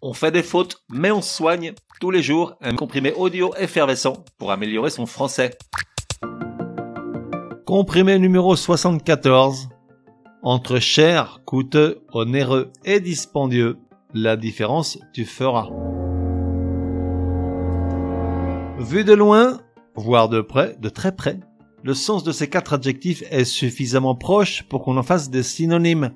On 0.00 0.12
fait 0.12 0.30
des 0.30 0.44
fautes, 0.44 0.84
mais 0.88 1.10
on 1.10 1.22
soigne 1.22 1.72
tous 2.00 2.12
les 2.12 2.22
jours 2.22 2.54
un 2.60 2.76
comprimé 2.76 3.12
audio 3.14 3.52
effervescent 3.56 4.24
pour 4.38 4.52
améliorer 4.52 4.90
son 4.90 5.06
français. 5.06 5.58
Comprimé 7.66 8.16
numéro 8.20 8.54
74. 8.54 9.68
Entre 10.44 10.78
cher, 10.78 11.40
coûteux, 11.44 12.02
onéreux 12.12 12.70
et 12.84 13.00
dispendieux, 13.00 13.78
la 14.14 14.36
différence 14.36 15.00
tu 15.12 15.24
feras. 15.24 15.68
Vu 18.78 19.02
de 19.02 19.14
loin, 19.14 19.58
voire 19.96 20.28
de 20.28 20.40
près, 20.40 20.76
de 20.78 20.88
très 20.88 21.10
près, 21.10 21.40
le 21.82 21.94
sens 21.94 22.22
de 22.22 22.30
ces 22.30 22.48
quatre 22.48 22.72
adjectifs 22.72 23.24
est 23.30 23.44
suffisamment 23.44 24.14
proche 24.14 24.62
pour 24.68 24.84
qu'on 24.84 24.96
en 24.96 25.02
fasse 25.02 25.28
des 25.28 25.42
synonymes. 25.42 26.12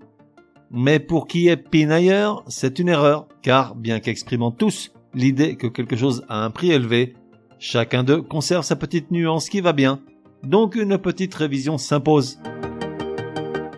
Mais 0.74 0.98
pour 0.98 1.26
qui 1.26 1.48
est 1.48 1.58
pinailleur, 1.58 2.44
c'est 2.48 2.78
une 2.78 2.88
erreur, 2.88 3.28
car 3.42 3.74
bien 3.74 4.00
qu'exprimant 4.00 4.50
tous 4.50 4.90
l'idée 5.12 5.56
que 5.56 5.66
quelque 5.66 5.96
chose 5.96 6.24
a 6.30 6.42
un 6.42 6.50
prix 6.50 6.72
élevé, 6.72 7.14
chacun 7.58 8.02
d'eux 8.02 8.22
conserve 8.22 8.64
sa 8.64 8.74
petite 8.74 9.10
nuance 9.10 9.50
qui 9.50 9.60
va 9.60 9.74
bien, 9.74 10.00
donc 10.42 10.74
une 10.74 10.96
petite 10.96 11.34
révision 11.34 11.76
s'impose. 11.76 12.38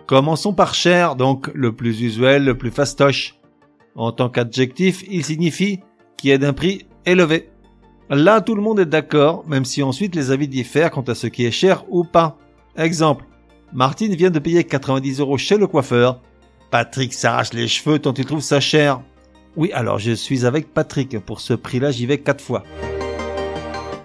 Commençons 0.07 0.53
par 0.53 0.73
cher, 0.73 1.17
donc 1.17 1.51
le 1.53 1.75
plus 1.75 2.01
usuel, 2.01 2.45
le 2.45 2.57
plus 2.57 2.71
fastoche. 2.71 3.35
En 3.95 4.13
tant 4.13 4.29
qu'adjectif, 4.29 5.03
il 5.09 5.25
signifie 5.25 5.81
qui 6.15 6.29
est 6.29 6.37
d'un 6.37 6.53
prix 6.53 6.87
élevé. 7.05 7.49
Là, 8.09 8.39
tout 8.39 8.55
le 8.55 8.61
monde 8.61 8.79
est 8.79 8.85
d'accord, 8.85 9.43
même 9.49 9.65
si 9.65 9.83
ensuite 9.83 10.15
les 10.15 10.31
avis 10.31 10.47
diffèrent 10.47 10.91
quant 10.91 11.01
à 11.01 11.15
ce 11.15 11.27
qui 11.27 11.45
est 11.45 11.51
cher 11.51 11.83
ou 11.89 12.05
pas. 12.05 12.37
Exemple, 12.77 13.25
Martine 13.73 14.15
vient 14.15 14.29
de 14.29 14.39
payer 14.39 14.63
90 14.63 15.19
euros 15.19 15.37
chez 15.37 15.57
le 15.57 15.67
coiffeur, 15.67 16.21
Patrick 16.75 17.13
s'arrache 17.13 17.53
les 17.53 17.69
cheveux 17.69 17.99
tant 17.99 18.13
il 18.13 18.25
trouve 18.25 18.41
ça 18.41 18.59
cher? 18.59 18.99
Oui, 19.55 19.71
alors 19.71 19.97
je 19.97 20.11
suis 20.11 20.45
avec 20.45 20.73
Patrick. 20.73 21.17
Pour 21.19 21.39
ce 21.39 21.53
prix-là, 21.53 21.91
j'y 21.91 22.05
vais 22.05 22.17
quatre 22.17 22.43
fois. 22.43 22.63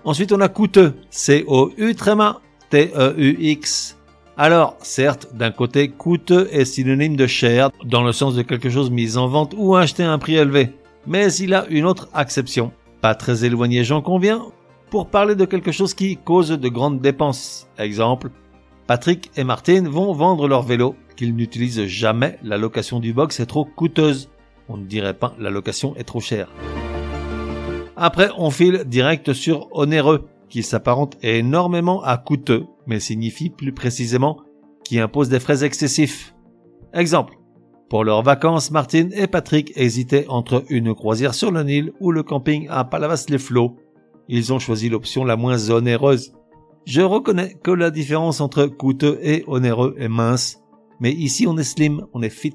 Ensuite, 0.05 0.31
on 0.31 0.41
a 0.41 0.47
coûteux. 0.49 0.95
C-O-U 1.11 1.97
T-E-U-X. 2.71 3.99
Alors, 4.37 4.77
certes, 4.83 5.35
d'un 5.35 5.51
côté, 5.51 5.89
coûteux 5.89 6.49
est 6.53 6.65
synonyme 6.65 7.17
de 7.17 7.27
cher, 7.27 7.71
dans 7.85 8.05
le 8.05 8.13
sens 8.13 8.37
de 8.37 8.43
quelque 8.43 8.71
chose 8.71 8.93
mis 8.93 9.17
en 9.17 9.27
vente 9.27 9.53
ou 9.57 9.75
acheté 9.75 10.05
à 10.05 10.13
un 10.13 10.19
prix 10.19 10.37
élevé. 10.37 10.71
Mais 11.09 11.35
il 11.35 11.55
a 11.55 11.67
une 11.71 11.87
autre 11.87 12.09
acception. 12.15 12.71
Pas 13.01 13.17
très 13.17 13.45
éloigné, 13.45 13.83
j'en 13.83 14.01
conviens, 14.01 14.45
pour 14.91 15.09
parler 15.09 15.35
de 15.35 15.45
quelque 15.45 15.73
chose 15.73 15.93
qui 15.93 16.19
cause 16.19 16.51
de 16.51 16.69
grandes 16.69 17.01
dépenses. 17.01 17.67
Exemple, 17.79 18.31
Patrick 18.91 19.31
et 19.37 19.45
Martine 19.45 19.87
vont 19.87 20.13
vendre 20.13 20.49
leur 20.49 20.65
vélo 20.65 20.97
qu'ils 21.15 21.37
n'utilisent 21.37 21.87
jamais. 21.87 22.41
La 22.43 22.59
location 22.59 22.99
du 22.99 23.13
box 23.13 23.39
est 23.39 23.47
trop 23.47 23.65
coûteuse. 23.65 24.33
On 24.69 24.77
ne 24.77 24.85
dirait 24.85 25.15
pas 25.15 25.33
la 25.39 25.49
location 25.49 25.95
est 25.95 26.03
trop 26.03 26.19
chère. 26.19 26.49
Après, 27.97 28.31
on 28.37 28.51
file 28.51 28.83
direct 28.87 29.33
sur 29.33 29.69
onéreux, 29.71 30.27
qui 30.49 30.65
s'apparente 30.65 31.17
énormément 31.23 32.03
à 32.03 32.19
coûteux, 32.19 32.67
mais 32.89 32.99
signifie 32.99 33.49
plus 33.49 33.73
précisément 33.73 34.41
qui 34.85 34.99
impose 34.99 35.29
des 35.29 35.39
frais 35.39 35.63
excessifs. 35.63 36.35
Exemple. 36.93 37.35
Pour 37.91 38.03
leurs 38.03 38.25
vacances, 38.25 38.73
Martine 38.73 39.13
et 39.13 39.29
Patrick 39.29 39.73
hésitaient 39.77 40.27
entre 40.29 40.65
une 40.69 40.97
croisière 40.97 41.35
sur 41.35 41.53
le 41.53 41.63
Nil 41.63 41.93
ou 42.01 42.11
le 42.11 42.25
camping 42.25 42.67
à 42.69 42.83
Palavas-les-Flots. 42.83 43.77
Ils 44.27 44.53
ont 44.53 44.59
choisi 44.59 44.89
l'option 44.89 45.25
la 45.25 45.37
moins 45.37 45.71
onéreuse. 45.71 46.33
Je 46.87 47.03
reconnais 47.03 47.57
que 47.63 47.71
la 47.71 47.91
différence 47.91 48.41
entre 48.41 48.67
coûteux 48.67 49.19
et 49.23 49.45
onéreux 49.47 49.95
est 49.99 50.09
mince, 50.09 50.61
mais 50.99 51.13
ici 51.13 51.47
on 51.47 51.57
est 51.59 51.65
slim, 51.65 52.07
on 52.15 52.23
est 52.23 52.31
fit. 52.31 52.55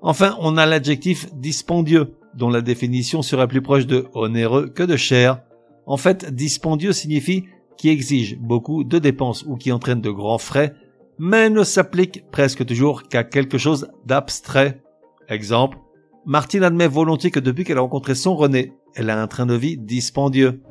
Enfin, 0.00 0.36
on 0.40 0.56
a 0.56 0.66
l'adjectif 0.66 1.32
dispendieux, 1.34 2.14
dont 2.34 2.50
la 2.50 2.60
définition 2.60 3.22
serait 3.22 3.48
plus 3.48 3.62
proche 3.62 3.86
de 3.86 4.06
onéreux 4.14 4.68
que 4.68 4.82
de 4.82 4.96
cher. 4.96 5.42
En 5.86 5.96
fait, 5.96 6.34
dispendieux 6.34 6.92
signifie 6.92 7.44
qui 7.76 7.88
exige 7.88 8.38
beaucoup 8.38 8.84
de 8.84 8.98
dépenses 8.98 9.44
ou 9.46 9.56
qui 9.56 9.72
entraîne 9.72 10.00
de 10.00 10.10
grands 10.10 10.38
frais, 10.38 10.74
mais 11.18 11.50
ne 11.50 11.64
s'applique 11.64 12.24
presque 12.30 12.64
toujours 12.64 13.04
qu'à 13.04 13.24
quelque 13.24 13.58
chose 13.58 13.88
d'abstrait. 14.06 14.82
Exemple, 15.28 15.78
Martine 16.24 16.62
admet 16.62 16.88
volontiers 16.88 17.30
que 17.30 17.40
depuis 17.40 17.64
qu'elle 17.64 17.78
a 17.78 17.82
rencontré 17.82 18.14
son 18.14 18.36
René, 18.36 18.72
elle 18.94 19.10
a 19.10 19.20
un 19.20 19.26
train 19.26 19.46
de 19.46 19.54
vie 19.54 19.76
dispendieux. 19.76 20.62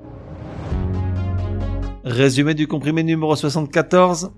Résumé 2.03 2.56
du 2.56 2.66
comprimé 2.66 3.03
numéro 3.03 3.35
74. 3.35 4.31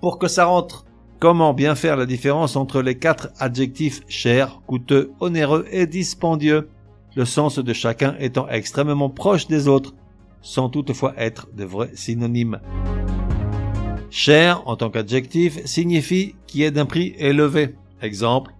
Pour 0.00 0.18
que 0.18 0.26
ça 0.26 0.46
rentre, 0.46 0.84
comment 1.20 1.54
bien 1.54 1.76
faire 1.76 1.96
la 1.96 2.06
différence 2.06 2.56
entre 2.56 2.82
les 2.82 2.98
quatre 2.98 3.28
adjectifs 3.38 4.02
cher, 4.08 4.60
coûteux, 4.66 5.12
onéreux 5.20 5.64
et 5.70 5.86
dispendieux, 5.86 6.70
le 7.14 7.24
sens 7.24 7.60
de 7.60 7.72
chacun 7.72 8.16
étant 8.18 8.48
extrêmement 8.48 9.10
proche 9.10 9.46
des 9.46 9.68
autres, 9.68 9.94
sans 10.40 10.68
toutefois 10.68 11.14
être 11.16 11.46
de 11.54 11.64
vrais 11.64 11.92
synonymes. 11.94 12.58
Cher, 14.10 14.62
en 14.66 14.74
tant 14.74 14.90
qu'adjectif, 14.90 15.64
signifie 15.64 16.34
qui 16.48 16.64
est 16.64 16.72
d'un 16.72 16.86
prix 16.86 17.14
élevé. 17.16 17.76
Exemple, 18.02 18.52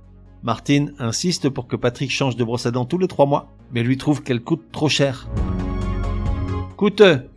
Martine 0.45 0.95
insiste 1.01 1.49
pour 1.49 1.67
que 1.67 1.75
Patrick 1.75 2.13
change 2.13 2.37
de 2.37 2.45
brosse 2.45 2.67
à 2.67 2.71
dents 2.71 2.85
tous 2.85 2.99
les 2.99 3.09
trois 3.09 3.27
mois, 3.27 3.49
mais 3.73 3.83
lui 3.83 3.97
trouve 3.97 4.23
qu'elle 4.23 4.43
coûte 4.43 4.71
trop 4.71 4.89
cher. 4.89 5.29
Coûteux, 6.77 7.29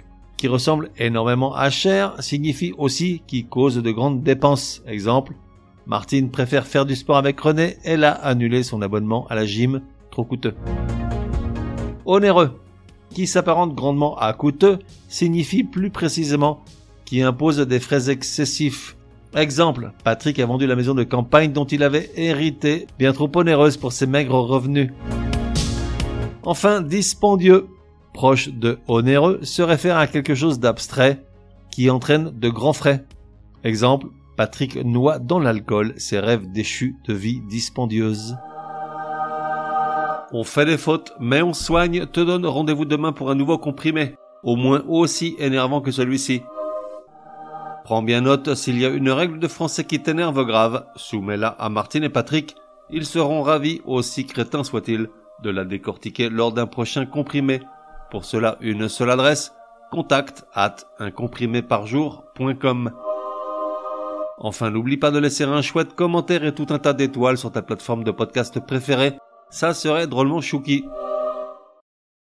qui 0.45 0.49
ressemble 0.49 0.91
énormément 0.99 1.55
à 1.55 1.71
cher 1.71 2.13
signifie 2.19 2.71
aussi 2.77 3.23
qui 3.25 3.45
cause 3.45 3.77
de 3.77 3.89
grandes 3.89 4.21
dépenses. 4.21 4.83
Exemple, 4.85 5.33
Martine 5.87 6.29
préfère 6.29 6.67
faire 6.67 6.85
du 6.85 6.95
sport 6.95 7.17
avec 7.17 7.39
René, 7.39 7.77
elle 7.83 8.03
a 8.03 8.11
annulé 8.11 8.61
son 8.61 8.83
abonnement 8.83 9.25
à 9.27 9.33
la 9.33 9.47
gym, 9.47 9.81
trop 10.11 10.23
coûteux. 10.23 10.53
Onéreux, 12.05 12.59
qui 13.09 13.25
s'apparente 13.25 13.73
grandement 13.73 14.15
à 14.19 14.31
coûteux, 14.33 14.77
signifie 15.07 15.63
plus 15.63 15.89
précisément 15.89 16.59
qui 17.05 17.23
impose 17.23 17.57
des 17.61 17.79
frais 17.79 18.11
excessifs. 18.11 18.95
Exemple, 19.35 19.93
Patrick 20.03 20.37
a 20.37 20.45
vendu 20.45 20.67
la 20.67 20.75
maison 20.75 20.93
de 20.93 21.03
campagne 21.03 21.53
dont 21.53 21.65
il 21.65 21.81
avait 21.81 22.11
hérité, 22.17 22.85
bien 22.99 23.13
trop 23.13 23.31
onéreuse 23.33 23.77
pour 23.77 23.93
ses 23.93 24.05
maigres 24.05 24.41
revenus. 24.41 24.91
Enfin, 26.43 26.81
dispendieux, 26.81 27.65
proche 28.15 28.47
de 28.47 28.79
onéreux, 28.87 29.39
se 29.43 29.61
réfère 29.61 29.97
à 29.97 30.07
quelque 30.07 30.35
chose 30.35 30.59
d'abstrait 30.59 31.25
qui 31.69 31.89
entraîne 31.89 32.31
de 32.31 32.47
grands 32.49 32.71
frais. 32.71 33.03
Exemple, 33.65 34.07
Patrick 34.37 34.77
noie 34.85 35.19
dans 35.19 35.37
l'alcool 35.37 35.93
ses 35.97 36.19
rêves 36.19 36.49
déchus 36.49 36.95
de 37.05 37.13
vie 37.13 37.41
dispendieuse. 37.49 38.37
On 40.31 40.45
fait 40.45 40.65
des 40.65 40.77
fautes, 40.77 41.11
mais 41.19 41.41
on 41.41 41.53
soigne, 41.53 42.05
te 42.05 42.21
donne 42.21 42.45
rendez-vous 42.45 42.85
demain 42.85 43.11
pour 43.11 43.29
un 43.29 43.35
nouveau 43.35 43.57
comprimé, 43.57 44.15
au 44.43 44.55
moins 44.55 44.81
aussi 44.87 45.35
énervant 45.37 45.81
que 45.81 45.91
celui-ci. 45.91 46.41
Prends 47.83 48.01
bien 48.01 48.21
note, 48.21 48.55
s'il 48.55 48.79
y 48.79 48.85
a 48.85 48.89
une 48.89 49.11
règle 49.11 49.39
de 49.39 49.47
français 49.49 49.83
qui 49.83 50.01
t'énerve 50.01 50.45
grave, 50.45 50.85
soumets-la 50.95 51.49
à 51.49 51.67
Martine 51.67 52.05
et 52.05 52.09
Patrick, 52.09 52.55
ils 52.89 53.05
seront 53.05 53.41
ravis, 53.41 53.81
aussi 53.85 54.25
crétins 54.25 54.63
soient-ils, 54.63 55.09
de 55.43 55.49
la 55.49 55.65
décortiquer 55.65 56.29
lors 56.29 56.53
d'un 56.53 56.65
prochain 56.65 57.05
comprimé 57.05 57.59
pour 58.09 58.25
cela, 58.25 58.57
une 58.61 58.89
seule 58.89 59.11
adresse, 59.11 59.53
contact 59.91 60.45
at 60.53 60.75
uncompriméparjour.com. 60.99 62.91
Enfin, 64.37 64.69
n'oublie 64.69 64.97
pas 64.97 65.11
de 65.11 65.19
laisser 65.19 65.43
un 65.45 65.61
chouette 65.61 65.95
commentaire 65.95 66.43
et 66.43 66.53
tout 66.53 66.67
un 66.69 66.79
tas 66.79 66.93
d'étoiles 66.93 67.37
sur 67.37 67.51
ta 67.51 67.61
plateforme 67.61 68.03
de 68.03 68.11
podcast 68.11 68.59
préférée. 68.59 69.17
Ça 69.49 69.73
serait 69.73 70.07
drôlement 70.07 70.41
chouki. 70.41 70.85